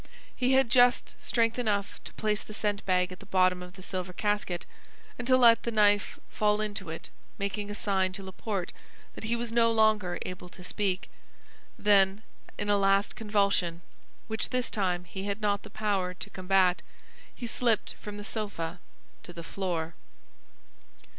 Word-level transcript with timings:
He 0.35 0.53
had 0.53 0.71
just 0.71 1.13
strength 1.19 1.59
enough 1.59 2.03
to 2.05 2.13
place 2.13 2.41
the 2.41 2.55
scent 2.55 2.83
bag 2.87 3.11
at 3.11 3.19
the 3.19 3.27
bottom 3.27 3.61
of 3.61 3.73
the 3.75 3.83
silver 3.83 4.13
casket, 4.13 4.65
and 5.19 5.27
to 5.27 5.37
let 5.37 5.61
the 5.61 5.69
knife 5.69 6.17
fall 6.27 6.59
into 6.59 6.89
it, 6.89 7.11
making 7.37 7.69
a 7.69 7.75
sign 7.75 8.11
to 8.13 8.23
Laporte 8.23 8.73
that 9.13 9.25
he 9.25 9.35
was 9.35 9.51
no 9.51 9.71
longer 9.71 10.17
able 10.23 10.49
to 10.49 10.63
speak; 10.63 11.07
then, 11.77 12.23
in 12.57 12.67
a 12.67 12.77
last 12.79 13.15
convulsion, 13.15 13.83
which 14.27 14.49
this 14.49 14.71
time 14.71 15.03
he 15.03 15.25
had 15.25 15.39
not 15.39 15.61
the 15.61 15.69
power 15.69 16.15
to 16.15 16.31
combat, 16.31 16.81
he 17.35 17.45
slipped 17.45 17.93
from 17.99 18.17
the 18.17 18.23
sofa 18.23 18.79
to 19.21 19.31
the 19.33 19.43
floor. 19.43 19.93